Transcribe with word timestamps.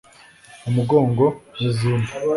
umugongo 0.67 1.25
n’izindi 1.59 2.11